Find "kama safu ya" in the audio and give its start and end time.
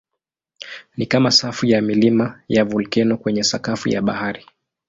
1.05-1.81